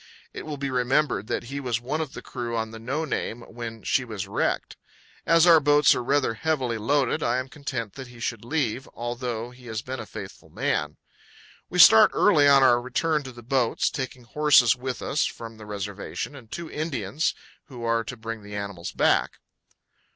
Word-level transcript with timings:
It 0.33 0.47
will 0.47 0.57
be 0.57 0.71
remembered 0.71 1.27
that 1.27 1.43
he 1.43 1.59
was 1.59 1.79
one 1.79 2.01
of 2.01 2.13
the 2.13 2.23
crew 2.23 2.57
on 2.57 2.71
the 2.71 2.79
"No 2.79 3.05
Name" 3.05 3.41
when 3.41 3.83
she 3.83 4.03
was 4.03 4.27
wrecked. 4.27 4.75
As 5.27 5.45
our 5.45 5.59
boats 5.59 5.93
are 5.93 6.03
rather 6.03 6.33
heavily 6.33 6.79
loaded, 6.79 7.21
I 7.21 7.37
am 7.37 7.47
content 7.47 7.93
that 7.93 8.07
he 8.07 8.19
should 8.19 8.43
leave, 8.43 8.89
although 8.95 9.51
he 9.51 9.67
has 9.67 9.83
been 9.83 9.99
a 9.99 10.07
faithful 10.07 10.49
man. 10.49 10.97
We 11.69 11.77
start 11.77 12.09
early 12.15 12.47
on 12.47 12.63
our 12.63 12.81
return 12.81 13.21
to 13.21 13.31
the 13.31 13.43
boats, 13.43 13.91
taking 13.91 14.23
horses 14.23 14.75
with 14.75 15.03
us 15.03 15.27
from 15.27 15.57
the 15.57 15.67
reservation, 15.67 16.35
and 16.35 16.49
two 16.51 16.67
Indians, 16.67 17.35
who 17.65 17.83
are 17.83 18.03
to 18.05 18.17
bring 18.17 18.41
the 18.41 18.55
animals 18.55 18.91
back. 18.91 19.37